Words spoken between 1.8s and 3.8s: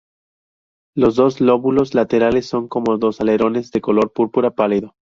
laterales son como dos alerones